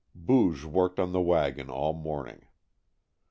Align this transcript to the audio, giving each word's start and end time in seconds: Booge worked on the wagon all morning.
Booge 0.15 0.63
worked 0.65 0.99
on 0.99 1.11
the 1.11 1.21
wagon 1.21 1.69
all 1.69 1.93
morning. 1.93 2.47